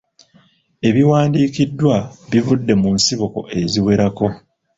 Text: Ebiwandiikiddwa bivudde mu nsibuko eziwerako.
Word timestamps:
Ebiwandiikiddwa 0.87 1.95
bivudde 2.31 2.73
mu 2.81 2.89
nsibuko 2.97 3.39
eziwerako. 3.59 4.27